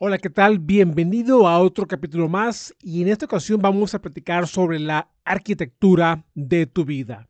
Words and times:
Hola, 0.00 0.18
¿qué 0.18 0.30
tal? 0.30 0.60
Bienvenido 0.60 1.48
a 1.48 1.58
otro 1.58 1.88
capítulo 1.88 2.28
más 2.28 2.72
y 2.80 3.02
en 3.02 3.08
esta 3.08 3.26
ocasión 3.26 3.60
vamos 3.60 3.96
a 3.96 4.00
platicar 4.00 4.46
sobre 4.46 4.78
la 4.78 5.10
arquitectura 5.24 6.24
de 6.36 6.66
tu 6.66 6.84
vida. 6.84 7.28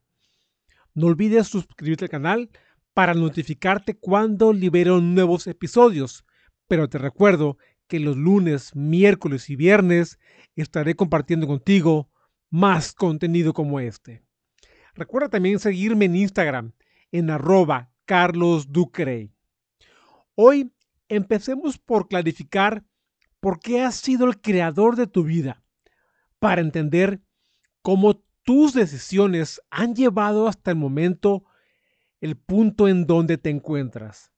No 0.92 1.06
olvides 1.06 1.46
suscribirte 1.46 2.04
al 2.04 2.10
canal 2.10 2.50
para 2.92 3.14
notificarte 3.14 3.96
cuando 3.96 4.52
libero 4.52 5.00
nuevos 5.00 5.46
episodios, 5.46 6.26
pero 6.66 6.90
te 6.90 6.98
recuerdo 6.98 7.56
que 7.86 8.00
los 8.00 8.18
lunes, 8.18 8.76
miércoles 8.76 9.48
y 9.48 9.56
viernes 9.56 10.18
estaré 10.54 10.94
compartiendo 10.94 11.46
contigo 11.46 12.10
más 12.50 12.92
contenido 12.92 13.54
como 13.54 13.80
este. 13.80 14.22
Recuerda 14.92 15.30
también 15.30 15.58
seguirme 15.58 16.04
en 16.04 16.16
Instagram 16.16 16.72
en 17.12 17.30
arroba 17.30 17.90
carlosducrey. 18.04 19.32
Hoy 20.34 20.70
empecemos 21.08 21.78
por 21.78 22.08
clarificar 22.08 22.84
por 23.40 23.60
qué 23.60 23.82
has 23.82 23.96
sido 23.96 24.26
el 24.26 24.40
creador 24.40 24.96
de 24.96 25.06
tu 25.06 25.24
vida, 25.24 25.62
para 26.38 26.60
entender 26.60 27.20
cómo 27.82 28.22
tus 28.42 28.72
decisiones 28.72 29.60
han 29.70 29.94
llevado 29.94 30.48
hasta 30.48 30.70
el 30.70 30.76
momento 30.76 31.44
el 32.20 32.36
punto 32.36 32.88
en 32.88 33.06
donde 33.06 33.38
te 33.38 33.50
encuentras. 33.50 34.32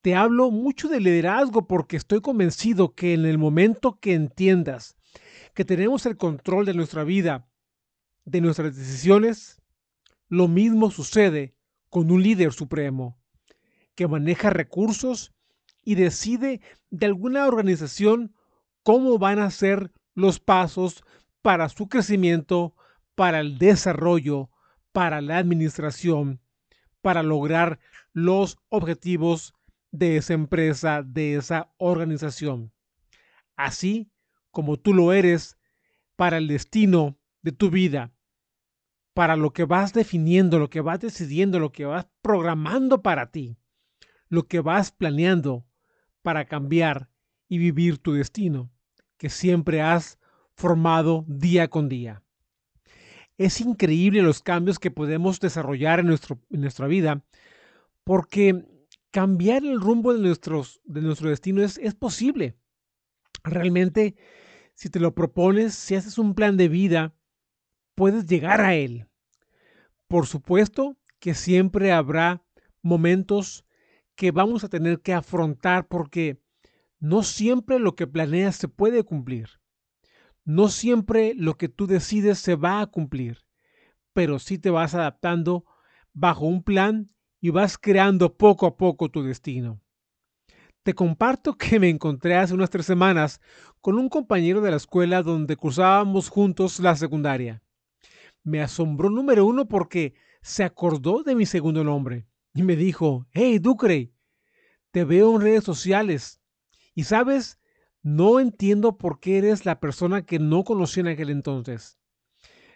Te 0.00 0.14
hablo 0.14 0.50
mucho 0.50 0.88
de 0.88 1.00
liderazgo 1.00 1.66
porque 1.66 1.96
estoy 1.96 2.20
convencido 2.20 2.94
que 2.94 3.14
en 3.14 3.26
el 3.26 3.36
momento 3.36 3.98
que 4.00 4.14
entiendas 4.14 4.96
que 5.54 5.64
tenemos 5.64 6.06
el 6.06 6.16
control 6.16 6.66
de 6.66 6.74
nuestra 6.74 7.02
vida, 7.04 7.50
de 8.24 8.40
nuestras 8.40 8.76
decisiones, 8.76 9.60
lo 10.28 10.46
mismo 10.46 10.90
sucede 10.90 11.56
con 11.88 12.10
un 12.10 12.22
líder 12.22 12.52
supremo 12.52 13.18
que 13.94 14.06
maneja 14.06 14.50
recursos 14.50 15.34
y 15.88 15.94
decide 15.94 16.60
de 16.90 17.06
alguna 17.06 17.46
organización 17.46 18.34
cómo 18.82 19.18
van 19.18 19.38
a 19.38 19.50
ser 19.50 19.90
los 20.14 20.38
pasos 20.38 21.02
para 21.40 21.70
su 21.70 21.88
crecimiento, 21.88 22.74
para 23.14 23.40
el 23.40 23.56
desarrollo, 23.56 24.50
para 24.92 25.22
la 25.22 25.38
administración, 25.38 26.42
para 27.00 27.22
lograr 27.22 27.80
los 28.12 28.58
objetivos 28.68 29.54
de 29.90 30.18
esa 30.18 30.34
empresa, 30.34 31.02
de 31.02 31.36
esa 31.36 31.72
organización. 31.78 32.70
Así 33.56 34.12
como 34.50 34.76
tú 34.76 34.92
lo 34.92 35.14
eres 35.14 35.56
para 36.16 36.36
el 36.36 36.48
destino 36.48 37.16
de 37.40 37.52
tu 37.52 37.70
vida, 37.70 38.12
para 39.14 39.36
lo 39.36 39.54
que 39.54 39.64
vas 39.64 39.94
definiendo, 39.94 40.58
lo 40.58 40.68
que 40.68 40.82
vas 40.82 41.00
decidiendo, 41.00 41.58
lo 41.58 41.72
que 41.72 41.86
vas 41.86 42.06
programando 42.20 43.00
para 43.00 43.30
ti, 43.30 43.56
lo 44.28 44.48
que 44.48 44.60
vas 44.60 44.92
planeando 44.92 45.64
para 46.28 46.44
cambiar 46.44 47.08
y 47.48 47.56
vivir 47.56 47.96
tu 47.96 48.12
destino, 48.12 48.70
que 49.16 49.30
siempre 49.30 49.80
has 49.80 50.18
formado 50.52 51.24
día 51.26 51.68
con 51.68 51.88
día. 51.88 52.22
Es 53.38 53.62
increíble 53.62 54.20
los 54.20 54.42
cambios 54.42 54.78
que 54.78 54.90
podemos 54.90 55.40
desarrollar 55.40 56.00
en, 56.00 56.06
nuestro, 56.08 56.38
en 56.50 56.60
nuestra 56.60 56.86
vida, 56.86 57.24
porque 58.04 58.62
cambiar 59.10 59.64
el 59.64 59.80
rumbo 59.80 60.12
de, 60.12 60.20
nuestros, 60.20 60.82
de 60.84 61.00
nuestro 61.00 61.30
destino 61.30 61.62
es, 61.62 61.78
es 61.78 61.94
posible. 61.94 62.58
Realmente, 63.42 64.14
si 64.74 64.90
te 64.90 65.00
lo 65.00 65.14
propones, 65.14 65.72
si 65.72 65.94
haces 65.94 66.18
un 66.18 66.34
plan 66.34 66.58
de 66.58 66.68
vida, 66.68 67.14
puedes 67.94 68.26
llegar 68.26 68.60
a 68.60 68.74
él. 68.74 69.06
Por 70.08 70.26
supuesto 70.26 70.98
que 71.20 71.32
siempre 71.32 71.90
habrá 71.90 72.44
momentos 72.82 73.64
que 74.18 74.32
vamos 74.32 74.64
a 74.64 74.68
tener 74.68 75.00
que 75.00 75.14
afrontar 75.14 75.86
porque 75.86 76.42
no 76.98 77.22
siempre 77.22 77.78
lo 77.78 77.94
que 77.94 78.08
planeas 78.08 78.56
se 78.56 78.66
puede 78.66 79.04
cumplir. 79.04 79.60
No 80.44 80.70
siempre 80.70 81.34
lo 81.36 81.56
que 81.56 81.68
tú 81.68 81.86
decides 81.86 82.40
se 82.40 82.56
va 82.56 82.80
a 82.80 82.86
cumplir, 82.88 83.44
pero 84.12 84.40
sí 84.40 84.58
te 84.58 84.70
vas 84.70 84.96
adaptando 84.96 85.64
bajo 86.14 86.46
un 86.46 86.64
plan 86.64 87.12
y 87.40 87.50
vas 87.50 87.78
creando 87.78 88.36
poco 88.36 88.66
a 88.66 88.76
poco 88.76 89.08
tu 89.08 89.22
destino. 89.22 89.80
Te 90.82 90.94
comparto 90.94 91.54
que 91.54 91.78
me 91.78 91.88
encontré 91.88 92.34
hace 92.34 92.54
unas 92.54 92.70
tres 92.70 92.86
semanas 92.86 93.40
con 93.80 94.00
un 94.00 94.08
compañero 94.08 94.60
de 94.62 94.72
la 94.72 94.78
escuela 94.78 95.22
donde 95.22 95.54
cursábamos 95.54 96.28
juntos 96.28 96.80
la 96.80 96.96
secundaria. 96.96 97.62
Me 98.42 98.60
asombró 98.62 99.10
número 99.10 99.46
uno 99.46 99.68
porque 99.68 100.14
se 100.42 100.64
acordó 100.64 101.22
de 101.22 101.36
mi 101.36 101.46
segundo 101.46 101.84
nombre 101.84 102.26
y 102.54 102.62
me 102.62 102.76
dijo, 102.76 103.26
hey 103.32 103.58
Ducre, 103.58 104.12
te 104.90 105.04
veo 105.04 105.34
en 105.36 105.42
redes 105.42 105.64
sociales 105.64 106.40
y 106.94 107.04
sabes, 107.04 107.58
no 108.02 108.40
entiendo 108.40 108.98
por 108.98 109.20
qué 109.20 109.38
eres 109.38 109.66
la 109.66 109.80
persona 109.80 110.24
que 110.24 110.38
no 110.38 110.64
conocí 110.64 111.00
en 111.00 111.08
aquel 111.08 111.30
entonces. 111.30 111.98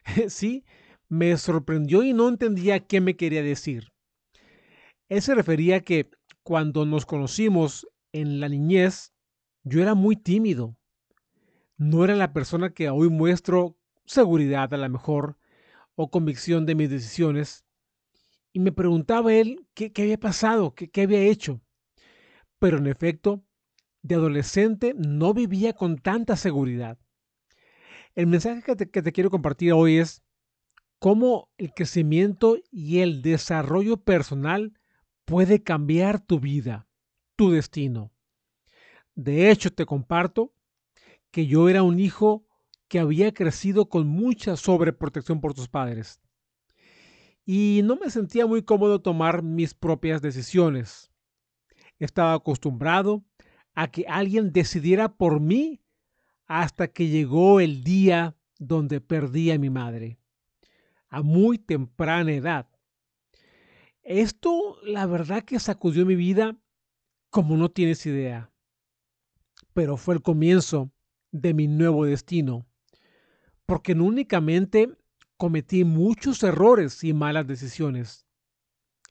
sí, 0.28 0.64
me 1.08 1.36
sorprendió 1.36 2.02
y 2.02 2.12
no 2.12 2.28
entendía 2.28 2.80
qué 2.86 3.00
me 3.00 3.16
quería 3.16 3.42
decir. 3.42 3.92
Él 5.08 5.22
se 5.22 5.34
refería 5.34 5.76
a 5.76 5.80
que 5.80 6.10
cuando 6.42 6.86
nos 6.86 7.06
conocimos 7.06 7.86
en 8.12 8.40
la 8.40 8.48
niñez, 8.48 9.12
yo 9.62 9.82
era 9.82 9.94
muy 9.94 10.16
tímido. 10.16 10.76
No 11.76 12.04
era 12.04 12.14
la 12.14 12.32
persona 12.32 12.72
que 12.72 12.88
hoy 12.90 13.08
muestro 13.08 13.76
seguridad 14.04 14.72
a 14.72 14.76
lo 14.76 14.88
mejor 14.88 15.38
o 15.94 16.10
convicción 16.10 16.66
de 16.66 16.74
mis 16.74 16.90
decisiones 16.90 17.61
y 18.52 18.60
me 18.60 18.72
preguntaba 18.72 19.32
él 19.32 19.66
qué, 19.74 19.92
había 19.96 20.18
pasado, 20.18 20.74
qué, 20.74 20.90
qué 20.90 21.02
había 21.02 21.22
hecho. 21.22 21.60
Pero 22.58 22.78
en 22.78 22.86
efecto, 22.86 23.44
de 24.02 24.16
adolescente 24.16 24.94
no 24.96 25.32
vivía 25.32 25.72
con 25.72 25.98
tanta 25.98 26.36
seguridad. 26.36 26.98
El 28.14 28.26
mensaje 28.26 28.62
que 28.62 28.76
te, 28.76 28.90
que 28.90 29.02
te 29.02 29.12
quiero 29.12 29.30
compartir 29.30 29.72
hoy 29.72 29.98
es 29.98 30.22
cómo 30.98 31.50
el 31.56 31.72
crecimiento 31.72 32.58
y 32.70 32.98
el 32.98 33.22
desarrollo 33.22 33.96
personal 33.96 34.78
puede 35.24 35.62
cambiar 35.62 36.20
tu 36.20 36.38
vida, 36.38 36.86
tu 37.36 37.50
destino. 37.50 38.12
De 39.14 39.50
hecho, 39.50 39.72
te 39.72 39.86
comparto 39.86 40.54
que 41.30 41.46
yo 41.46 41.68
era 41.68 41.82
un 41.82 41.98
hijo 41.98 42.46
que 42.88 42.98
había 42.98 43.32
crecido 43.32 43.88
con 43.88 44.06
mucha 44.06 44.56
sobreprotección 44.56 45.40
por 45.40 45.54
tus 45.54 45.68
padres 45.68 46.20
y 47.44 47.80
no 47.84 47.96
me 47.96 48.10
sentía 48.10 48.46
muy 48.46 48.62
cómodo 48.62 49.00
tomar 49.00 49.42
mis 49.42 49.74
propias 49.74 50.22
decisiones. 50.22 51.10
Estaba 51.98 52.34
acostumbrado 52.34 53.24
a 53.74 53.90
que 53.90 54.04
alguien 54.08 54.52
decidiera 54.52 55.16
por 55.16 55.40
mí 55.40 55.82
hasta 56.46 56.88
que 56.88 57.08
llegó 57.08 57.60
el 57.60 57.82
día 57.82 58.36
donde 58.58 59.00
perdí 59.00 59.50
a 59.50 59.58
mi 59.58 59.70
madre, 59.70 60.18
a 61.08 61.22
muy 61.22 61.58
temprana 61.58 62.32
edad. 62.32 62.68
Esto, 64.02 64.78
la 64.84 65.06
verdad 65.06 65.44
que 65.44 65.58
sacudió 65.58 66.04
mi 66.04 66.16
vida 66.16 66.56
como 67.30 67.56
no 67.56 67.70
tienes 67.70 68.04
idea, 68.04 68.52
pero 69.72 69.96
fue 69.96 70.14
el 70.14 70.22
comienzo 70.22 70.92
de 71.30 71.54
mi 71.54 71.66
nuevo 71.66 72.04
destino, 72.04 72.66
porque 73.64 73.94
no 73.94 74.04
únicamente 74.04 74.94
cometí 75.42 75.82
muchos 75.82 76.40
errores 76.44 77.02
y 77.02 77.12
malas 77.12 77.48
decisiones, 77.48 78.28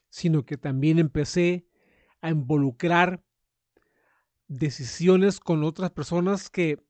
sino 0.07 0.45
que 0.45 0.55
también 0.55 0.97
empecé 0.97 1.67
a 2.21 2.29
involucrar 2.29 3.21
decisiones 4.47 5.41
con 5.41 5.65
otras 5.65 5.91
personas 5.91 6.49
que 6.49 6.81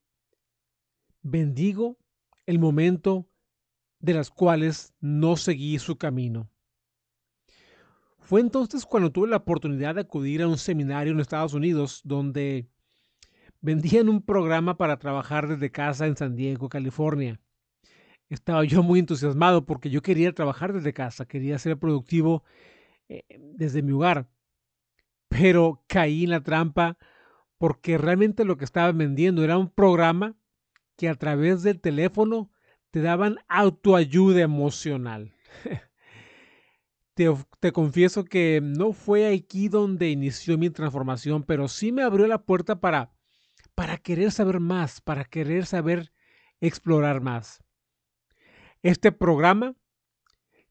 bendigo 1.23 1.97
el 2.45 2.59
momento 2.59 3.27
de 3.99 4.13
las 4.13 4.29
cuales 4.29 4.93
no 4.99 5.35
seguí 5.37 5.79
su 5.79 5.97
camino. 5.97 6.47
Fue 8.19 8.41
entonces 8.41 8.85
cuando 8.85 9.11
tuve 9.11 9.27
la 9.27 9.37
oportunidad 9.37 9.95
de 9.95 10.01
acudir 10.01 10.43
a 10.43 10.47
un 10.47 10.59
seminario 10.59 11.13
en 11.13 11.19
Estados 11.19 11.55
Unidos 11.55 12.01
donde 12.03 12.69
vendían 13.59 14.07
un 14.07 14.21
programa 14.21 14.77
para 14.77 14.99
trabajar 14.99 15.47
desde 15.47 15.71
casa 15.71 16.05
en 16.05 16.15
San 16.15 16.35
Diego, 16.35 16.69
California 16.69 17.41
estaba 18.33 18.63
yo 18.63 18.81
muy 18.81 18.99
entusiasmado 18.99 19.65
porque 19.65 19.89
yo 19.89 20.01
quería 20.01 20.33
trabajar 20.33 20.73
desde 20.73 20.93
casa, 20.93 21.25
quería 21.25 21.59
ser 21.59 21.77
productivo 21.77 22.43
eh, 23.09 23.23
desde 23.55 23.81
mi 23.81 23.91
hogar. 23.91 24.29
Pero 25.27 25.83
caí 25.87 26.23
en 26.23 26.29
la 26.31 26.41
trampa 26.41 26.97
porque 27.57 27.97
realmente 27.97 28.45
lo 28.45 28.57
que 28.57 28.65
estaba 28.65 28.91
vendiendo 28.91 29.43
era 29.43 29.57
un 29.57 29.69
programa 29.69 30.35
que 30.95 31.09
a 31.09 31.15
través 31.15 31.61
del 31.63 31.79
teléfono 31.79 32.51
te 32.89 33.01
daban 33.01 33.37
autoayuda 33.49 34.41
emocional. 34.41 35.33
te, 37.13 37.29
te, 37.59 37.71
confieso 37.71 38.23
que 38.23 38.61
no 38.63 38.93
fue 38.93 39.33
aquí 39.33 39.67
donde 39.67 40.09
inició 40.09 40.57
mi 40.57 40.69
transformación, 40.69 41.43
pero 41.43 41.67
sí 41.67 41.91
me 41.91 42.03
abrió 42.03 42.27
la 42.27 42.43
puerta 42.43 42.79
para, 42.79 43.11
para 43.75 43.97
querer 43.97 44.31
saber 44.31 44.59
más, 44.59 45.01
para 45.01 45.25
querer 45.25 45.65
saber 45.65 46.11
explorar 46.61 47.21
más. 47.21 47.61
Este 48.83 49.11
programa, 49.11 49.75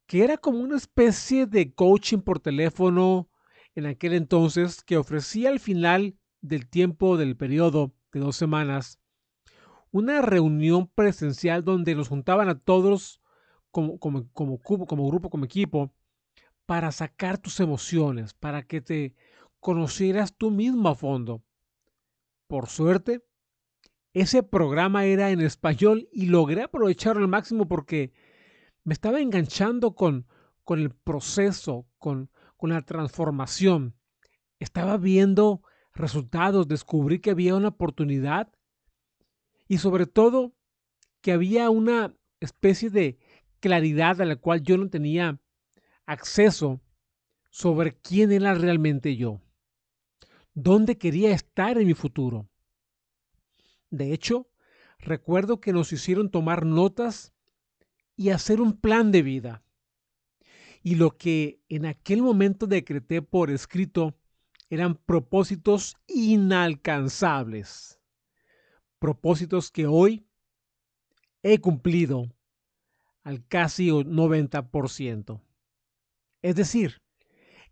que 0.06 0.24
era 0.24 0.36
como 0.36 0.58
una 0.58 0.76
especie 0.76 1.46
de 1.46 1.72
coaching 1.72 2.18
por 2.18 2.40
teléfono 2.40 3.28
en 3.76 3.86
aquel 3.86 4.14
entonces, 4.14 4.82
que 4.82 4.96
ofrecía 4.96 5.50
al 5.50 5.60
final 5.60 6.16
del 6.40 6.68
tiempo 6.68 7.16
del 7.16 7.36
periodo 7.36 7.92
de 8.12 8.20
dos 8.20 8.34
semanas, 8.34 8.98
una 9.92 10.22
reunión 10.22 10.88
presencial 10.88 11.64
donde 11.64 11.94
nos 11.94 12.08
juntaban 12.08 12.48
a 12.48 12.58
todos 12.58 13.20
como, 13.70 13.98
como, 13.98 14.58
grupo, 14.58 15.30
como 15.30 15.44
equipo, 15.44 15.92
para 16.66 16.92
sacar 16.92 17.38
tus 17.38 17.60
emociones, 17.60 18.34
para 18.34 18.62
que 18.62 18.80
te 18.80 19.14
conocieras 19.60 20.36
tú 20.36 20.50
mismo 20.50 20.88
a 20.88 20.94
fondo. 20.94 21.42
Por 22.46 22.68
suerte, 22.68 23.22
ese 24.12 24.42
programa 24.42 25.04
era 25.04 25.30
en 25.30 25.40
español 25.40 26.08
y 26.12 26.26
logré 26.26 26.62
aprovecharlo 26.62 27.22
al 27.22 27.28
máximo 27.28 27.68
porque 27.68 28.12
me 28.84 28.92
estaba 28.92 29.20
enganchando 29.20 29.94
con, 29.94 30.26
con 30.64 30.80
el 30.80 30.90
proceso, 30.90 31.86
con, 31.98 32.30
con 32.56 32.70
la 32.70 32.82
transformación. 32.82 33.94
Estaba 34.58 34.96
viendo 34.96 35.62
resultados, 35.94 36.66
descubrí 36.66 37.20
que 37.20 37.30
había 37.30 37.54
una 37.54 37.68
oportunidad 37.68 38.52
y 39.68 39.78
sobre 39.78 40.06
todo 40.06 40.54
que 41.20 41.32
había 41.32 41.70
una 41.70 42.16
especie 42.40 42.90
de 42.90 43.18
claridad 43.60 44.20
a 44.20 44.24
la 44.24 44.36
cual 44.36 44.62
yo 44.62 44.76
no 44.76 44.88
tenía 44.88 45.40
acceso 46.06 46.80
sobre 47.50 47.92
quién 47.92 48.32
era 48.32 48.54
realmente 48.54 49.16
yo, 49.16 49.40
dónde 50.54 50.98
quería 50.98 51.32
estar 51.32 51.78
en 51.78 51.86
mi 51.86 51.94
futuro. 51.94 52.49
De 53.90 54.12
hecho, 54.12 54.48
recuerdo 54.98 55.60
que 55.60 55.72
nos 55.72 55.92
hicieron 55.92 56.30
tomar 56.30 56.64
notas 56.64 57.32
y 58.16 58.30
hacer 58.30 58.60
un 58.60 58.80
plan 58.80 59.12
de 59.12 59.22
vida. 59.22 59.62
Y 60.82 60.94
lo 60.94 61.16
que 61.16 61.60
en 61.68 61.86
aquel 61.86 62.22
momento 62.22 62.66
decreté 62.66 63.20
por 63.20 63.50
escrito 63.50 64.16
eran 64.70 64.94
propósitos 64.94 65.96
inalcanzables. 66.06 68.00
Propósitos 68.98 69.70
que 69.70 69.86
hoy 69.86 70.26
he 71.42 71.58
cumplido 71.58 72.32
al 73.22 73.46
casi 73.46 73.88
90%. 73.88 75.42
Es 76.42 76.54
decir, 76.54 77.02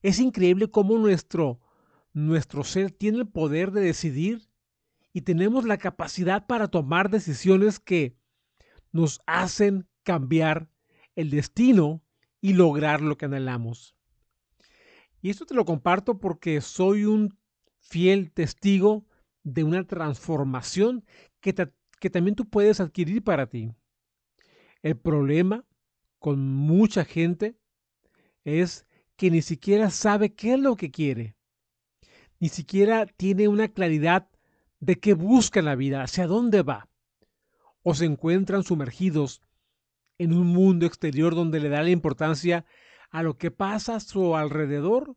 es 0.02 0.18
increíble 0.18 0.70
cómo 0.70 0.98
nuestro, 0.98 1.60
nuestro 2.12 2.64
ser 2.64 2.90
tiene 2.90 3.18
el 3.18 3.28
poder 3.28 3.70
de 3.70 3.80
decidir 3.80 4.47
y 5.12 5.22
tenemos 5.22 5.64
la 5.64 5.78
capacidad 5.78 6.46
para 6.46 6.68
tomar 6.68 7.10
decisiones 7.10 7.80
que 7.80 8.16
nos 8.92 9.20
hacen 9.26 9.88
cambiar 10.02 10.70
el 11.16 11.30
destino 11.30 12.02
y 12.40 12.54
lograr 12.54 13.00
lo 13.00 13.16
que 13.16 13.26
anhelamos. 13.26 13.96
Y 15.20 15.30
esto 15.30 15.46
te 15.46 15.54
lo 15.54 15.64
comparto 15.64 16.18
porque 16.18 16.60
soy 16.60 17.04
un 17.04 17.36
fiel 17.80 18.30
testigo 18.30 19.06
de 19.42 19.64
una 19.64 19.84
transformación 19.84 21.04
que, 21.40 21.54
que 22.00 22.10
también 22.10 22.36
tú 22.36 22.48
puedes 22.48 22.80
adquirir 22.80 23.24
para 23.24 23.48
ti. 23.48 23.72
El 24.82 24.96
problema 24.96 25.64
con 26.18 26.46
mucha 26.46 27.04
gente 27.04 27.58
es 28.44 28.86
que 29.16 29.30
ni 29.30 29.42
siquiera 29.42 29.90
sabe 29.90 30.34
qué 30.34 30.54
es 30.54 30.60
lo 30.60 30.76
que 30.76 30.90
quiere. 30.90 31.36
Ni 32.38 32.48
siquiera 32.48 33.06
tiene 33.06 33.48
una 33.48 33.68
claridad 33.68 34.28
de 34.80 34.98
qué 34.98 35.14
busca 35.14 35.60
en 35.60 35.66
la 35.66 35.74
vida, 35.74 36.02
hacia 36.02 36.26
dónde 36.26 36.62
va. 36.62 36.88
O 37.82 37.94
se 37.94 38.04
encuentran 38.04 38.64
sumergidos 38.64 39.42
en 40.18 40.32
un 40.32 40.46
mundo 40.46 40.86
exterior 40.86 41.34
donde 41.34 41.60
le 41.60 41.68
da 41.68 41.82
la 41.82 41.90
importancia 41.90 42.64
a 43.10 43.22
lo 43.22 43.38
que 43.38 43.50
pasa 43.50 43.96
a 43.96 44.00
su 44.00 44.36
alrededor 44.36 45.16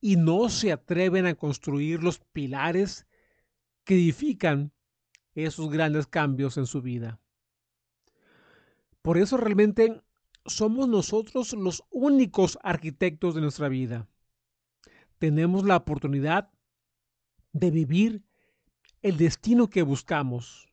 y 0.00 0.16
no 0.16 0.48
se 0.48 0.72
atreven 0.72 1.26
a 1.26 1.34
construir 1.34 2.02
los 2.02 2.18
pilares 2.18 3.06
que 3.84 3.94
edifican 3.94 4.72
esos 5.34 5.70
grandes 5.70 6.06
cambios 6.06 6.56
en 6.56 6.66
su 6.66 6.82
vida. 6.82 7.20
Por 9.02 9.18
eso 9.18 9.36
realmente 9.36 10.02
somos 10.44 10.88
nosotros 10.88 11.52
los 11.52 11.84
únicos 11.90 12.58
arquitectos 12.62 13.34
de 13.34 13.40
nuestra 13.40 13.68
vida. 13.68 14.08
Tenemos 15.18 15.64
la 15.64 15.76
oportunidad 15.76 16.50
de 17.52 17.70
vivir 17.70 18.22
el 19.02 19.16
destino 19.16 19.68
que 19.68 19.82
buscamos 19.82 20.68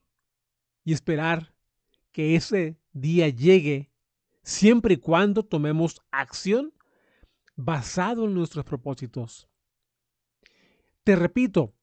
y 0.83 0.93
esperar 0.93 1.53
que 2.11 2.35
ese 2.35 2.77
día 2.91 3.29
llegue 3.29 3.91
siempre 4.43 4.95
y 4.95 4.97
cuando 4.97 5.43
tomemos 5.43 6.01
acción 6.11 6.73
basado 7.55 8.25
en 8.25 8.33
nuestros 8.33 8.65
propósitos. 8.65 9.47
Te 11.03 11.15
repito, 11.15 11.73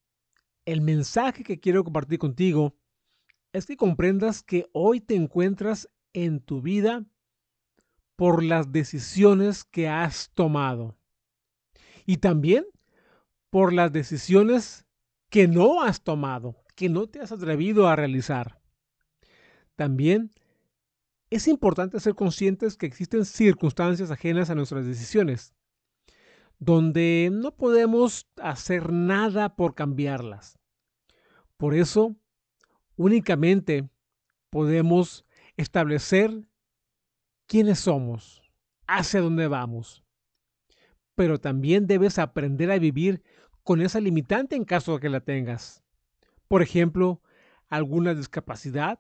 el 0.65 0.81
mensaje 0.81 1.43
que 1.43 1.61
quiero 1.61 1.85
compartir 1.85 2.19
contigo 2.19 2.77
es 3.53 3.67
que 3.67 3.77
comprendas 3.77 4.43
que 4.43 4.69
hoy 4.73 5.01
te 5.01 5.15
encuentras 5.15 5.89
en 6.13 6.41
tu 6.41 6.61
vida 6.61 7.05
por 8.17 8.43
las 8.43 8.71
decisiones 8.71 9.65
que 9.65 9.89
has 9.89 10.31
tomado 10.35 10.97
y 12.07 12.19
también 12.19 12.67
por 13.51 13.73
las 13.73 13.93
decisiones 13.93 14.87
que 15.31 15.49
no 15.49 15.83
has 15.83 16.03
tomado, 16.03 16.57
que 16.75 16.89
no 16.89 17.07
te 17.07 17.21
has 17.21 17.33
atrevido 17.33 17.89
a 17.89 17.97
realizar. 17.97 18.61
También 19.77 20.31
es 21.31 21.47
importante 21.47 22.01
ser 22.01 22.15
conscientes 22.15 22.77
que 22.77 22.87
existen 22.87 23.25
circunstancias 23.25 24.11
ajenas 24.11 24.51
a 24.51 24.57
nuestras 24.57 24.85
decisiones, 24.85 25.55
donde 26.59 27.31
no 27.33 27.57
podemos 27.57 28.29
hacer 28.37 28.93
nada 28.93 29.57
por 29.57 29.75
cambiarlas. 29.75 30.59
Por 31.57 31.75
eso, 31.75 32.17
únicamente 32.97 33.89
podemos 34.51 35.25
establecer 35.57 36.45
quiénes 37.47 37.79
somos, 37.79 38.43
hacia 38.87 39.21
dónde 39.21 39.47
vamos. 39.47 40.05
Pero 41.15 41.39
también 41.39 41.87
debes 41.87 42.19
aprender 42.19 42.71
a 42.71 42.79
vivir 42.79 43.23
con 43.71 43.81
esa 43.83 44.01
limitante 44.01 44.57
en 44.57 44.65
caso 44.65 44.95
de 44.95 44.99
que 44.99 45.09
la 45.09 45.21
tengas. 45.21 45.85
Por 46.49 46.61
ejemplo, 46.61 47.23
alguna 47.69 48.17
discapacidad 48.17 48.99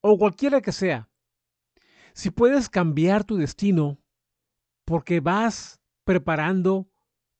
o 0.00 0.16
cualquiera 0.16 0.62
que 0.62 0.72
sea. 0.72 1.10
Si 2.14 2.30
puedes 2.30 2.70
cambiar 2.70 3.24
tu 3.24 3.36
destino 3.36 4.00
porque 4.86 5.20
vas 5.20 5.82
preparando 6.04 6.90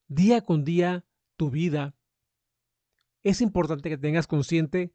día 0.08 0.42
con 0.42 0.62
día 0.62 1.06
tu 1.38 1.48
vida, 1.48 1.94
es 3.22 3.40
importante 3.40 3.88
que 3.88 3.96
tengas 3.96 4.26
consciente 4.26 4.92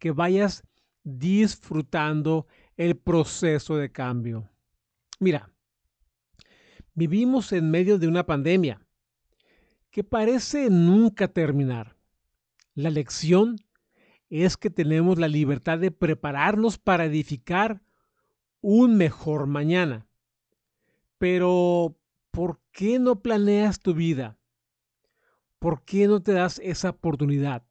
que 0.00 0.10
vayas 0.10 0.64
disfrutando 1.04 2.48
el 2.76 2.96
proceso 2.96 3.76
de 3.76 3.92
cambio. 3.92 4.50
Mira, 5.20 5.52
vivimos 6.94 7.52
en 7.52 7.70
medio 7.70 8.00
de 8.00 8.08
una 8.08 8.26
pandemia 8.26 8.84
que 9.92 10.02
parece 10.02 10.70
nunca 10.70 11.28
terminar. 11.28 11.96
La 12.74 12.90
lección 12.90 13.56
es 14.30 14.56
que 14.56 14.70
tenemos 14.70 15.18
la 15.18 15.28
libertad 15.28 15.78
de 15.78 15.90
prepararnos 15.90 16.78
para 16.78 17.04
edificar 17.04 17.82
un 18.62 18.96
mejor 18.96 19.46
mañana. 19.46 20.08
Pero, 21.18 21.98
¿por 22.30 22.60
qué 22.72 22.98
no 22.98 23.20
planeas 23.20 23.80
tu 23.80 23.92
vida? 23.92 24.38
¿Por 25.58 25.84
qué 25.84 26.08
no 26.08 26.22
te 26.22 26.32
das 26.32 26.58
esa 26.64 26.90
oportunidad? 26.90 27.62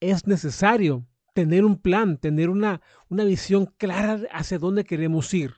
Es 0.00 0.26
necesario 0.26 1.06
tener 1.32 1.64
un 1.64 1.80
plan, 1.80 2.18
tener 2.18 2.50
una, 2.50 2.82
una 3.08 3.22
visión 3.22 3.66
clara 3.78 4.20
hacia 4.32 4.58
dónde 4.58 4.84
queremos 4.84 5.32
ir. 5.32 5.54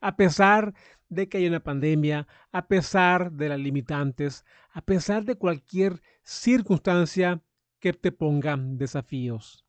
A 0.00 0.16
pesar 0.16 0.74
de 1.08 1.28
que 1.28 1.38
hay 1.38 1.46
una 1.46 1.62
pandemia, 1.62 2.26
a 2.52 2.68
pesar 2.68 3.32
de 3.32 3.48
las 3.48 3.58
limitantes, 3.58 4.44
a 4.70 4.82
pesar 4.82 5.24
de 5.24 5.36
cualquier 5.36 6.02
circunstancia 6.22 7.42
que 7.80 7.92
te 7.92 8.12
ponga 8.12 8.56
desafíos. 8.56 9.64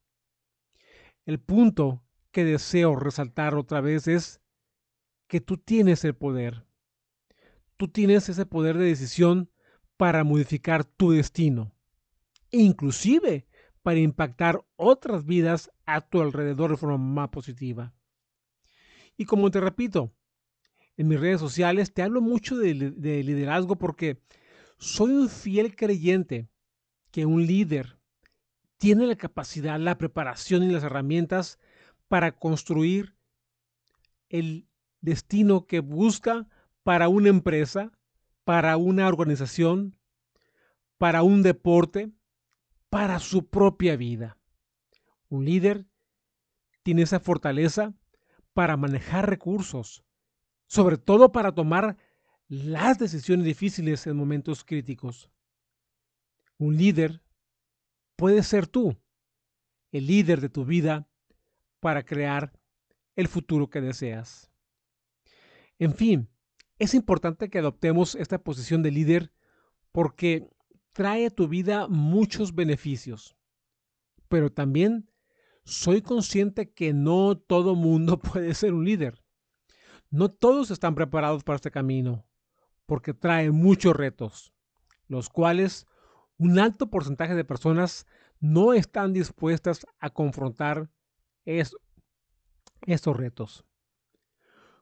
El 1.26 1.40
punto 1.40 2.04
que 2.32 2.44
deseo 2.44 2.96
resaltar 2.96 3.56
otra 3.56 3.82
vez 3.82 4.08
es 4.08 4.42
que 5.28 5.42
tú 5.42 5.58
tienes 5.58 6.04
el 6.04 6.16
poder. 6.16 6.66
Tú 7.78 7.88
tienes 7.88 8.28
ese 8.30 8.46
poder 8.46 8.78
de 8.78 8.86
decisión 8.86 9.50
para 9.96 10.24
modificar 10.24 10.86
tu 10.86 11.12
destino, 11.12 11.72
inclusive 12.52 13.48
para 13.82 14.00
impactar 14.00 14.66
otras 14.76 15.26
vidas 15.26 15.72
a 15.86 16.02
tu 16.02 16.22
alrededor 16.22 16.72
de 16.72 16.78
forma 16.78 16.98
más 16.98 17.30
positiva. 17.30 17.94
Y 19.18 19.26
como 19.26 19.52
te 19.52 19.60
repito, 19.60 20.14
en 21.00 21.08
mis 21.08 21.18
redes 21.18 21.40
sociales 21.40 21.94
te 21.94 22.02
hablo 22.02 22.20
mucho 22.20 22.58
de, 22.58 22.92
de 22.92 23.24
liderazgo 23.24 23.78
porque 23.78 24.22
soy 24.78 25.14
un 25.14 25.30
fiel 25.30 25.74
creyente 25.74 26.50
que 27.10 27.26
un 27.26 27.48
líder 27.48 27.98
tiene 28.78 29.08
la 29.08 29.16
capacidad, 29.16 29.80
la 29.80 29.98
preparación 29.98 30.62
y 30.64 30.72
las 30.74 30.84
herramientas 30.84 31.58
para 32.10 32.34
construir 32.34 33.16
el 34.28 34.68
destino 35.00 35.68
que 35.68 35.80
busca 35.80 36.50
para 36.84 37.08
una 37.08 37.30
empresa, 37.30 37.94
para 38.44 38.76
una 38.76 39.08
organización, 39.08 39.96
para 40.98 41.24
un 41.24 41.44
deporte, 41.44 42.12
para 42.90 43.20
su 43.20 43.48
propia 43.48 43.96
vida. 43.96 44.38
Un 45.30 45.46
líder 45.46 45.86
tiene 46.84 47.04
esa 47.04 47.22
fortaleza 47.22 47.94
para 48.52 48.76
manejar 48.76 49.30
recursos, 49.30 50.04
sobre 50.70 50.98
todo 50.98 51.32
para 51.32 51.52
tomar 51.52 51.98
las 52.48 53.00
decisiones 53.00 53.44
difíciles 53.44 54.06
en 54.06 54.16
momentos 54.16 54.64
críticos. 54.64 55.30
Un 56.60 56.78
líder 56.78 57.24
puede 58.16 58.44
ser 58.44 58.68
tú, 58.68 58.96
el 59.92 60.06
líder 60.06 60.42
de 60.42 60.50
tu 60.50 60.66
vida, 60.66 61.08
para 61.80 62.04
crear 62.04 62.54
el 63.16 63.28
futuro 63.28 63.70
que 63.70 63.82
deseas. 63.82 64.52
En 65.80 65.96
fin, 65.96 66.30
es 66.78 66.94
importante 66.94 67.50
que 67.50 67.60
adoptemos 67.60 68.14
esta 68.14 68.38
posición 68.38 68.84
de 68.84 68.92
líder 68.92 69.32
porque 69.92 70.48
trae 70.92 71.26
a 71.26 71.32
tu 71.32 71.48
vida 71.48 71.88
muchos 71.88 72.54
beneficios, 72.54 73.36
pero 74.28 74.52
también 74.52 75.10
soy 75.64 76.04
consciente 76.04 76.72
que 76.72 76.94
no 76.94 77.38
todo 77.38 77.74
mundo 77.74 78.20
puede 78.20 78.54
ser 78.54 78.74
un 78.74 78.86
líder. 78.86 79.24
No 80.10 80.30
todos 80.30 80.72
están 80.72 80.96
preparados 80.96 81.44
para 81.44 81.58
este 81.58 81.72
camino, 81.72 82.26
porque 82.86 83.14
trae 83.14 83.52
muchos 83.52 83.96
retos, 83.96 84.54
los 85.08 85.30
cuales 85.30 85.86
un 86.38 86.58
alto 86.58 86.90
porcentaje 86.90 87.36
de 87.36 87.44
personas 87.46 88.08
no 88.40 88.74
están 88.74 89.14
dispuestas 89.14 89.86
a 90.00 90.10
confrontar 90.10 90.90
estos 91.46 93.18
retos. 93.18 93.66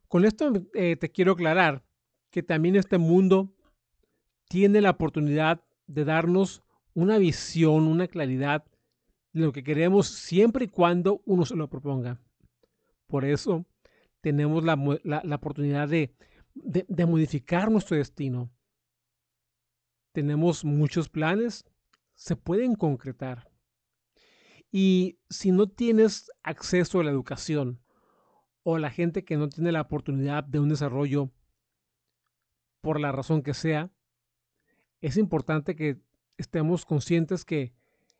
Con 0.08 0.24
esto 0.24 0.54
eh, 0.74 0.96
te 0.96 1.12
quiero 1.12 1.34
aclarar 1.34 1.84
que 2.30 2.44
también 2.44 2.76
este 2.76 2.98
mundo 2.98 3.54
tiene 4.48 4.80
la 4.80 4.92
oportunidad 4.92 5.64
de 5.88 6.06
darnos 6.06 6.64
una 6.94 7.18
visión, 7.18 7.88
una 7.88 8.08
claridad 8.08 8.64
de 9.34 9.42
lo 9.42 9.52
que 9.52 9.64
queremos 9.64 10.08
siempre 10.08 10.66
y 10.66 10.70
cuando 10.70 11.22
uno 11.26 11.46
se 11.46 11.56
lo 11.56 11.70
proponga. 11.70 12.20
Por 13.08 13.26
eso 13.26 13.66
tenemos 14.28 14.62
la, 14.66 14.74
oportunidad 15.36 15.88
de, 15.88 16.14
de 16.54 17.06
modificar 17.06 17.72
nuestro 17.72 17.96
destino. 17.96 18.52
Tenemos 20.12 20.66
muchos 20.66 21.08
planes, 21.08 21.64
se 22.14 22.36
pueden 22.36 22.76
concretar. 22.76 23.50
Y 24.70 25.18
si 25.30 25.54
no 25.54 25.70
tienes 25.70 26.30
acceso 26.44 27.00
a 27.00 27.06
la 27.06 27.12
educación 27.12 27.82
o 28.64 28.78
la 28.78 28.90
gente 28.90 29.24
que 29.24 29.38
no 29.38 29.48
tiene 29.48 29.72
la 29.72 29.80
oportunidad 29.80 30.44
de 30.44 30.60
un 30.60 30.68
desarrollo 30.68 31.32
por 32.82 33.00
la 33.00 33.14
razón 33.14 33.44
que 33.44 33.54
sea, 33.54 33.94
es 35.00 35.16
importante 35.16 35.78
que 35.78 36.02
estemos 36.36 36.84
conscientes 36.84 37.46
que 37.46 37.74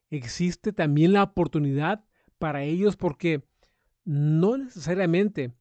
existe 0.10 0.72
también 0.72 1.12
la 1.12 1.24
oportunidad 1.24 2.06
para 2.38 2.64
ellos 2.64 2.96
porque 2.96 3.44
no 4.06 4.58
necesariamente 4.58 5.54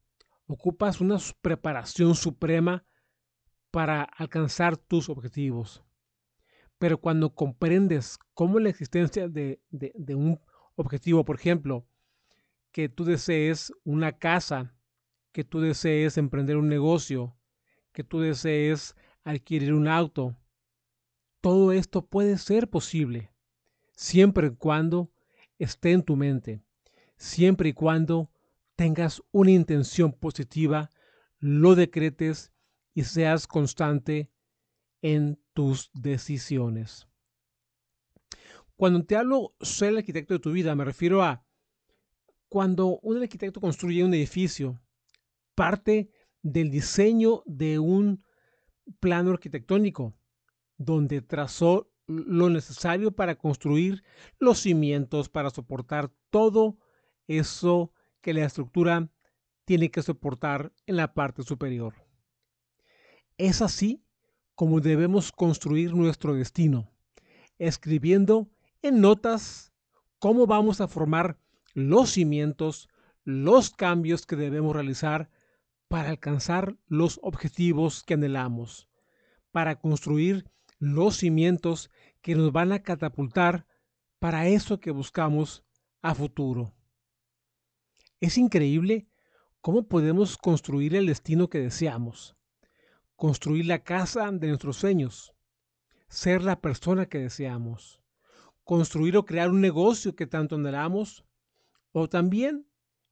ocupas 0.47 1.01
una 1.01 1.17
preparación 1.41 2.15
suprema 2.15 2.85
para 3.69 4.03
alcanzar 4.03 4.77
tus 4.77 5.09
objetivos. 5.09 5.83
Pero 6.79 6.99
cuando 6.99 7.33
comprendes 7.33 8.17
cómo 8.33 8.59
la 8.59 8.69
existencia 8.69 9.27
de, 9.27 9.59
un 10.09 10.39
objetivo, 10.75 11.25
por 11.25 11.35
ejemplo, 11.35 11.85
que 12.71 12.87
tú 12.87 13.03
desees 13.03 13.73
una 13.83 14.17
casa, 14.17 14.73
que 15.31 15.43
tú 15.43 15.59
desees 15.59 16.17
emprender 16.17 16.57
un 16.57 16.69
negocio, 16.69 17.35
que 17.91 18.03
tú 18.03 18.19
desees 18.19 18.95
adquirir 19.23 19.73
un 19.73 19.87
auto, 19.87 20.35
todo 21.41 21.71
esto 21.71 22.05
puede 22.05 22.37
ser 22.37 22.69
posible, 22.69 23.31
siempre 23.95 24.47
y 24.47 24.55
cuando 24.55 25.11
esté 25.57 25.91
en 25.91 26.03
tu 26.03 26.15
mente, 26.15 26.61
siempre 27.17 27.69
y 27.69 27.73
cuando 27.73 28.29
tengas 28.77 29.23
una 29.31 29.51
intención 29.51 30.13
positiva, 30.13 30.89
lo 31.39 31.75
decretes 31.75 32.53
y 32.93 33.03
seas 33.03 33.47
constante 33.47 34.31
en 35.01 35.41
tus 35.53 35.89
decisiones. 35.93 37.07
Cuando 38.75 39.03
te 39.03 39.15
hablo, 39.15 39.55
soy 39.59 39.89
el 39.89 39.97
arquitecto 39.97 40.35
de 40.35 40.39
tu 40.39 40.51
vida, 40.51 40.75
me 40.75 40.85
refiero 40.85 41.23
a 41.23 41.43
cuando 42.47 42.99
un 42.99 43.21
arquitecto 43.21 43.59
construye 43.59 44.03
un 44.03 44.13
edificio, 44.13 44.79
parte 45.55 46.11
del 46.43 46.69
diseño 46.69 47.41
de 47.47 47.79
un 47.79 48.23
plano 48.99 49.31
arquitectónico 49.31 50.15
donde 50.77 51.21
trazó 51.21 51.91
lo 52.05 52.51
necesario 52.51 53.11
para 53.11 53.35
construir 53.35 54.03
los 54.37 54.59
cimientos, 54.59 55.29
para 55.29 55.49
soportar 55.49 56.11
todo 56.29 56.77
eso 57.27 57.91
que 58.21 58.33
la 58.33 58.45
estructura 58.45 59.09
tiene 59.65 59.91
que 59.91 60.01
soportar 60.01 60.71
en 60.85 60.95
la 60.95 61.13
parte 61.13 61.43
superior. 61.43 61.93
Es 63.37 63.61
así 63.61 64.03
como 64.55 64.79
debemos 64.79 65.31
construir 65.31 65.93
nuestro 65.93 66.33
destino, 66.33 66.89
escribiendo 67.59 68.49
en 68.81 69.01
notas 69.01 69.71
cómo 70.19 70.47
vamos 70.47 70.81
a 70.81 70.87
formar 70.87 71.37
los 71.73 72.11
cimientos, 72.11 72.89
los 73.23 73.69
cambios 73.69 74.25
que 74.25 74.35
debemos 74.35 74.73
realizar 74.73 75.29
para 75.87 76.09
alcanzar 76.09 76.75
los 76.87 77.19
objetivos 77.21 78.03
que 78.03 78.15
anhelamos, 78.15 78.89
para 79.51 79.79
construir 79.79 80.49
los 80.79 81.17
cimientos 81.17 81.91
que 82.21 82.35
nos 82.35 82.51
van 82.51 82.71
a 82.71 82.83
catapultar 82.83 83.65
para 84.19 84.47
eso 84.47 84.79
que 84.79 84.91
buscamos 84.91 85.63
a 86.01 86.15
futuro. 86.15 86.76
Es 88.19 88.37
increíble 88.37 89.07
cómo 89.61 89.87
podemos 89.87 90.37
construir 90.37 90.95
el 90.95 91.05
destino 91.05 91.49
que 91.49 91.59
deseamos, 91.59 92.35
construir 93.15 93.65
la 93.65 93.83
casa 93.83 94.31
de 94.31 94.47
nuestros 94.47 94.77
sueños, 94.77 95.35
ser 96.09 96.43
la 96.43 96.59
persona 96.61 97.05
que 97.07 97.19
deseamos, 97.19 98.01
construir 98.63 99.17
o 99.17 99.25
crear 99.25 99.49
un 99.49 99.61
negocio 99.61 100.15
que 100.15 100.25
tanto 100.25 100.55
anhelamos, 100.55 101.25
o 101.91 102.09
también 102.09 102.67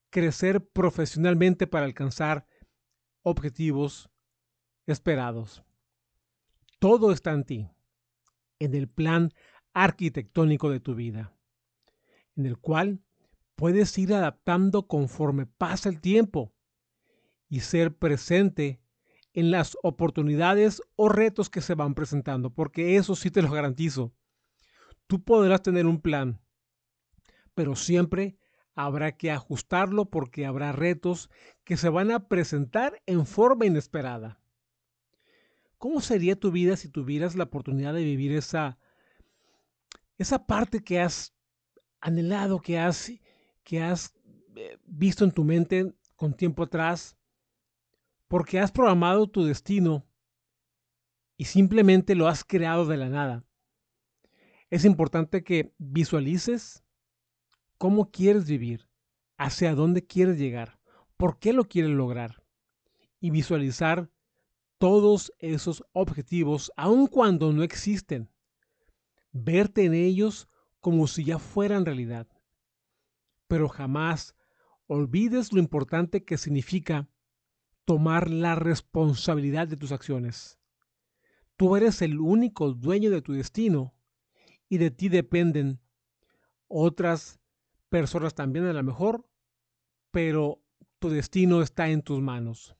crecer 0.09 0.65
profesionalmente 0.65 1.67
para 1.67 1.85
alcanzar 1.85 2.47
objetivos 3.21 4.09
esperados. 4.85 5.63
Todo 6.79 7.11
está 7.11 7.31
en 7.31 7.43
ti, 7.43 7.69
en 8.59 8.75
el 8.75 8.87
plan 8.87 9.33
arquitectónico 9.73 10.69
de 10.69 10.79
tu 10.79 10.95
vida, 10.95 11.33
en 12.35 12.45
el 12.45 12.57
cual 12.57 13.01
puedes 13.55 13.97
ir 13.97 14.13
adaptando 14.13 14.87
conforme 14.87 15.45
pasa 15.45 15.89
el 15.89 16.01
tiempo 16.01 16.53
y 17.47 17.61
ser 17.61 17.95
presente 17.95 18.81
en 19.33 19.51
las 19.51 19.77
oportunidades 19.83 20.81
o 20.95 21.09
retos 21.09 21.49
que 21.49 21.61
se 21.61 21.75
van 21.75 21.93
presentando, 21.93 22.51
porque 22.51 22.95
eso 22.95 23.15
sí 23.15 23.31
te 23.31 23.41
lo 23.41 23.51
garantizo. 23.51 24.13
Tú 25.07 25.23
podrás 25.23 25.61
tener 25.61 25.85
un 25.85 26.01
plan, 26.01 26.41
pero 27.53 27.75
siempre 27.75 28.37
habrá 28.75 29.15
que 29.17 29.31
ajustarlo 29.31 30.09
porque 30.09 30.45
habrá 30.45 30.71
retos 30.71 31.29
que 31.63 31.77
se 31.77 31.89
van 31.89 32.11
a 32.11 32.27
presentar 32.27 33.01
en 33.05 33.25
forma 33.25 33.65
inesperada. 33.65 34.39
¿Cómo 35.77 36.01
sería 36.01 36.39
tu 36.39 36.51
vida 36.51 36.77
si 36.77 36.89
tuvieras 36.89 37.35
la 37.35 37.45
oportunidad 37.45 37.93
de 37.93 38.03
vivir 38.03 38.31
esa, 38.33 38.77
esa 40.17 40.45
parte 40.45 40.83
que 40.83 40.99
has 40.99 41.35
anhelado, 41.99 42.61
que 42.61 42.79
has, 42.79 43.11
que 43.65 43.81
has 43.81 44.15
eh, 44.55 44.77
visto 44.85 45.25
en 45.25 45.31
tu 45.31 45.43
mente 45.43 45.93
con 46.15 46.33
tiempo 46.33 46.63
atrás? 46.63 47.17
Porque 48.29 48.59
has 48.59 48.71
programado 48.71 49.27
tu 49.27 49.43
destino 49.43 50.05
y 51.35 51.45
simplemente 51.45 52.15
lo 52.15 52.27
has 52.29 52.45
creado 52.45 52.85
de 52.85 52.95
la 52.95 53.09
nada. 53.09 53.43
Es 54.69 54.85
importante 54.85 55.43
que 55.43 55.73
visualices 55.77 56.83
cómo 57.77 58.09
quieres 58.11 58.45
vivir, 58.45 58.87
hacia 59.37 59.75
dónde 59.75 60.05
quieres 60.05 60.37
llegar, 60.37 60.79
por 61.17 61.39
qué 61.39 61.51
lo 61.51 61.65
quieres 61.65 61.91
lograr 61.91 62.43
y 63.19 63.31
visualizar 63.31 64.09
todos 64.77 65.33
esos 65.39 65.83
objetivos, 65.93 66.71
aun 66.77 67.07
cuando 67.07 67.51
no 67.51 67.63
existen. 67.63 68.29
Verte 69.31 69.85
en 69.85 69.93
ellos 69.93 70.47
como 70.79 71.07
si 71.07 71.23
ya 71.23 71.39
fueran 71.39 71.85
realidad. 71.85 72.27
Pero 73.47 73.69
jamás 73.69 74.35
olvides 74.87 75.53
lo 75.53 75.59
importante 75.59 76.23
que 76.23 76.37
significa 76.37 77.07
tomar 77.85 78.29
la 78.29 78.55
responsabilidad 78.55 79.67
de 79.67 79.77
tus 79.77 79.91
acciones. 79.91 80.59
Tú 81.55 81.75
eres 81.75 82.01
el 82.01 82.19
único 82.19 82.73
dueño 82.73 83.09
de 83.11 83.21
tu 83.21 83.33
destino 83.33 83.93
y 84.67 84.77
de 84.77 84.91
ti 84.91 85.09
dependen 85.09 85.79
otras 86.67 87.39
personas 87.89 88.33
también 88.33 88.65
a 88.65 88.73
lo 88.73 88.83
mejor, 88.83 89.29
pero 90.11 90.61
tu 90.99 91.09
destino 91.09 91.61
está 91.61 91.89
en 91.89 92.01
tus 92.01 92.21
manos. 92.21 92.75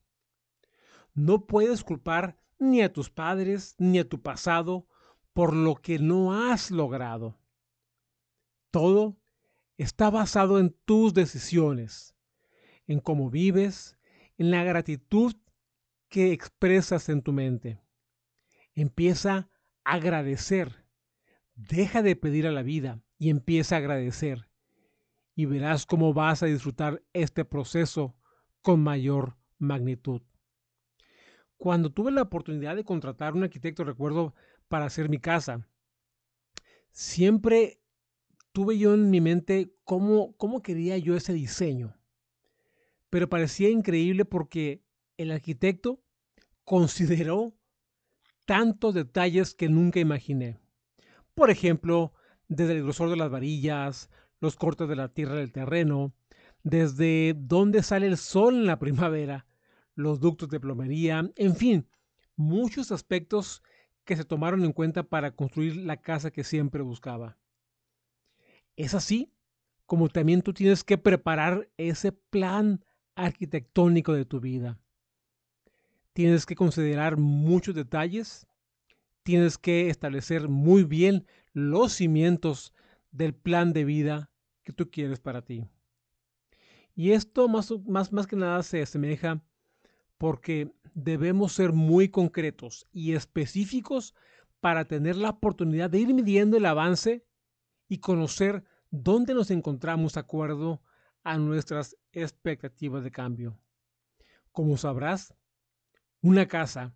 No 1.13 1.45
puedes 1.45 1.83
culpar 1.83 2.37
ni 2.59 2.81
a 2.81 2.91
tus 2.91 3.09
padres 3.09 3.75
ni 3.77 3.99
a 3.99 4.09
tu 4.09 4.21
pasado 4.21 4.87
por 5.33 5.53
lo 5.53 5.75
que 5.75 5.99
no 5.99 6.33
has 6.33 6.71
logrado. 6.71 7.37
Todo 8.71 9.17
está 9.77 10.09
basado 10.09 10.59
en 10.59 10.75
tus 10.85 11.13
decisiones, 11.13 12.15
en 12.87 12.99
cómo 12.99 13.29
vives, 13.29 13.97
en 14.37 14.51
la 14.51 14.63
gratitud 14.63 15.35
que 16.09 16.31
expresas 16.31 17.09
en 17.09 17.21
tu 17.21 17.33
mente. 17.33 17.81
Empieza 18.73 19.49
a 19.83 19.93
agradecer. 19.93 20.85
Deja 21.55 22.01
de 22.01 22.15
pedir 22.15 22.47
a 22.47 22.51
la 22.51 22.63
vida 22.63 23.01
y 23.17 23.29
empieza 23.29 23.75
a 23.75 23.79
agradecer. 23.79 24.49
Y 25.35 25.45
verás 25.45 25.85
cómo 25.85 26.13
vas 26.13 26.43
a 26.43 26.47
disfrutar 26.47 27.03
este 27.13 27.45
proceso 27.45 28.15
con 28.61 28.81
mayor 28.81 29.37
magnitud. 29.57 30.21
Cuando 31.57 31.91
tuve 31.91 32.11
la 32.11 32.23
oportunidad 32.23 32.75
de 32.75 32.83
contratar 32.83 33.33
un 33.33 33.43
arquitecto, 33.43 33.83
recuerdo, 33.83 34.35
para 34.67 34.85
hacer 34.85 35.09
mi 35.09 35.19
casa, 35.19 35.67
siempre 36.91 37.81
tuve 38.55 38.77
yo 38.77 38.93
en 38.93 39.09
mi 39.09 39.19
mente 39.19 39.75
cómo, 39.83 40.33
cómo 40.37 40.63
quería 40.63 40.97
yo 40.97 41.17
ese 41.17 41.33
diseño. 41.33 41.93
Pero 43.09 43.27
parecía 43.27 43.69
increíble 43.69 44.23
porque 44.23 44.81
el 45.17 45.31
arquitecto 45.31 46.01
consideró 46.63 47.53
tantos 48.45 48.93
detalles 48.93 49.53
que 49.55 49.67
nunca 49.67 49.99
imaginé. 49.99 50.57
Por 51.33 51.49
ejemplo, 51.49 52.13
desde 52.47 52.77
el 52.77 52.83
grosor 52.83 53.09
de 53.09 53.17
las 53.17 53.29
varillas, 53.29 54.09
los 54.39 54.55
cortes 54.55 54.87
de 54.87 54.95
la 54.95 55.09
tierra 55.09 55.35
del 55.35 55.51
terreno, 55.51 56.13
desde 56.63 57.35
dónde 57.37 57.83
sale 57.83 58.07
el 58.07 58.15
sol 58.15 58.55
en 58.55 58.67
la 58.67 58.79
primavera, 58.79 59.45
los 59.95 60.21
ductos 60.21 60.47
de 60.47 60.61
plomería, 60.61 61.29
en 61.35 61.57
fin, 61.57 61.89
muchos 62.37 62.93
aspectos 62.93 63.63
que 64.05 64.15
se 64.15 64.23
tomaron 64.23 64.63
en 64.63 64.71
cuenta 64.71 65.03
para 65.03 65.35
construir 65.35 65.75
la 65.75 65.97
casa 65.97 66.31
que 66.31 66.45
siempre 66.45 66.83
buscaba. 66.83 67.37
Es 68.75 68.93
así 68.93 69.31
como 69.85 70.09
también 70.09 70.41
tú 70.41 70.53
tienes 70.53 70.83
que 70.83 70.97
preparar 70.97 71.69
ese 71.77 72.11
plan 72.11 72.83
arquitectónico 73.15 74.13
de 74.13 74.25
tu 74.25 74.39
vida. 74.39 74.79
Tienes 76.13 76.45
que 76.45 76.55
considerar 76.55 77.17
muchos 77.17 77.75
detalles, 77.75 78.47
tienes 79.23 79.57
que 79.57 79.89
establecer 79.89 80.47
muy 80.49 80.83
bien 80.83 81.25
los 81.53 81.93
cimientos 81.93 82.73
del 83.11 83.33
plan 83.33 83.73
de 83.73 83.85
vida 83.85 84.31
que 84.63 84.73
tú 84.73 84.89
quieres 84.89 85.19
para 85.19 85.41
ti. 85.43 85.65
Y 86.95 87.11
esto 87.11 87.47
más, 87.47 87.71
más, 87.85 88.11
más 88.11 88.27
que 88.27 88.35
nada 88.35 88.63
se 88.63 88.81
asemeja 88.81 89.41
porque 90.17 90.71
debemos 90.93 91.53
ser 91.53 91.73
muy 91.73 92.09
concretos 92.09 92.87
y 92.91 93.13
específicos 93.13 94.15
para 94.61 94.85
tener 94.85 95.17
la 95.17 95.31
oportunidad 95.31 95.89
de 95.89 95.99
ir 95.99 96.13
midiendo 96.13 96.57
el 96.57 96.65
avance 96.65 97.25
y 97.87 97.99
conocer 97.99 98.63
dónde 98.89 99.33
nos 99.33 99.51
encontramos 99.51 100.13
de 100.13 100.19
acuerdo 100.19 100.81
a 101.23 101.37
nuestras 101.37 101.97
expectativas 102.11 103.03
de 103.03 103.11
cambio. 103.11 103.59
Como 104.51 104.77
sabrás, 104.77 105.33
una 106.21 106.47
casa, 106.47 106.95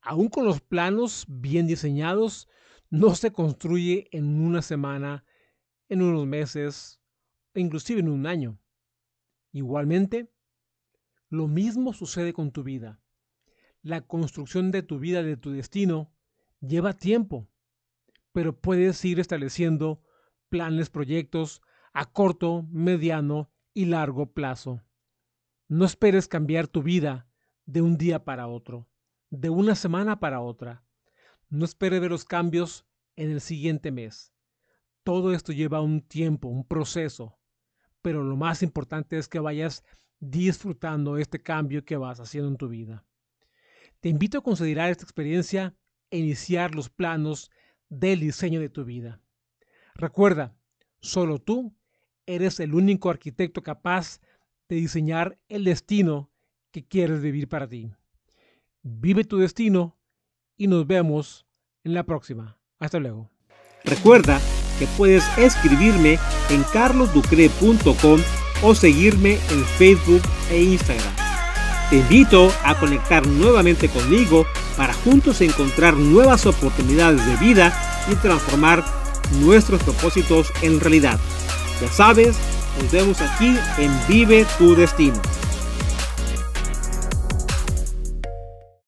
aun 0.00 0.28
con 0.28 0.44
los 0.44 0.60
planos 0.60 1.24
bien 1.28 1.66
diseñados, 1.66 2.48
no 2.90 3.14
se 3.14 3.32
construye 3.32 4.08
en 4.12 4.40
una 4.40 4.62
semana, 4.62 5.24
en 5.88 6.02
unos 6.02 6.26
meses, 6.26 7.00
inclusive 7.54 8.00
en 8.00 8.08
un 8.08 8.26
año. 8.26 8.58
Igualmente, 9.52 10.30
lo 11.28 11.48
mismo 11.48 11.92
sucede 11.92 12.32
con 12.32 12.52
tu 12.52 12.62
vida. 12.62 13.00
La 13.82 14.02
construcción 14.02 14.70
de 14.70 14.82
tu 14.82 14.98
vida, 14.98 15.22
de 15.22 15.36
tu 15.36 15.52
destino, 15.52 16.12
lleva 16.60 16.92
tiempo, 16.92 17.48
pero 18.32 18.60
puedes 18.60 19.04
ir 19.04 19.20
estableciendo 19.20 20.02
planes, 20.50 20.90
proyectos 20.90 21.62
a 21.92 22.04
corto, 22.04 22.66
mediano 22.70 23.50
y 23.72 23.86
largo 23.86 24.32
plazo. 24.32 24.82
No 25.68 25.84
esperes 25.84 26.28
cambiar 26.28 26.68
tu 26.68 26.82
vida 26.82 27.28
de 27.64 27.80
un 27.80 27.96
día 27.96 28.24
para 28.24 28.48
otro, 28.48 28.88
de 29.30 29.48
una 29.48 29.74
semana 29.74 30.20
para 30.20 30.40
otra. 30.40 30.84
No 31.48 31.64
esperes 31.64 32.00
ver 32.00 32.10
los 32.10 32.24
cambios 32.24 32.84
en 33.16 33.30
el 33.30 33.40
siguiente 33.40 33.90
mes. 33.92 34.32
Todo 35.04 35.32
esto 35.32 35.52
lleva 35.52 35.80
un 35.80 36.02
tiempo, 36.02 36.48
un 36.48 36.66
proceso, 36.66 37.38
pero 38.02 38.22
lo 38.22 38.36
más 38.36 38.62
importante 38.62 39.16
es 39.16 39.28
que 39.28 39.38
vayas 39.38 39.84
disfrutando 40.18 41.16
este 41.16 41.42
cambio 41.42 41.84
que 41.84 41.96
vas 41.96 42.20
haciendo 42.20 42.50
en 42.50 42.56
tu 42.56 42.68
vida. 42.68 43.06
Te 44.00 44.08
invito 44.08 44.38
a 44.38 44.42
considerar 44.42 44.90
esta 44.90 45.04
experiencia 45.04 45.74
e 46.10 46.18
iniciar 46.18 46.74
los 46.74 46.90
planos 46.90 47.50
del 47.88 48.20
diseño 48.20 48.60
de 48.60 48.68
tu 48.68 48.84
vida. 48.84 49.20
Recuerda, 49.94 50.54
solo 51.00 51.38
tú 51.38 51.74
eres 52.26 52.60
el 52.60 52.74
único 52.74 53.10
arquitecto 53.10 53.62
capaz 53.62 54.20
de 54.68 54.76
diseñar 54.76 55.38
el 55.48 55.64
destino 55.64 56.30
que 56.70 56.84
quieres 56.84 57.20
vivir 57.20 57.48
para 57.48 57.68
ti. 57.68 57.92
Vive 58.82 59.24
tu 59.24 59.38
destino 59.38 59.98
y 60.56 60.68
nos 60.68 60.86
vemos 60.86 61.46
en 61.84 61.94
la 61.94 62.04
próxima. 62.04 62.58
Hasta 62.78 62.98
luego. 62.98 63.30
Recuerda 63.84 64.40
que 64.78 64.86
puedes 64.96 65.24
escribirme 65.38 66.18
en 66.50 66.62
carlosducre.com 66.72 68.20
o 68.62 68.74
seguirme 68.74 69.38
en 69.50 69.64
Facebook 69.64 70.22
e 70.50 70.62
Instagram. 70.62 71.14
Te 71.90 71.96
invito 71.96 72.50
a 72.64 72.78
conectar 72.78 73.26
nuevamente 73.26 73.88
conmigo 73.88 74.46
para 74.76 74.92
juntos 74.92 75.40
encontrar 75.40 75.94
nuevas 75.96 76.46
oportunidades 76.46 77.26
de 77.26 77.36
vida 77.44 77.72
y 78.10 78.14
transformar 78.16 78.84
nuestros 79.40 79.82
propósitos 79.82 80.52
en 80.62 80.80
realidad. 80.80 81.18
Ya 81.80 81.88
sabes, 81.88 82.36
nos 82.80 82.90
vemos 82.92 83.20
aquí 83.20 83.56
en 83.78 83.92
Vive 84.08 84.46
tu 84.58 84.74
Destino. 84.74 85.20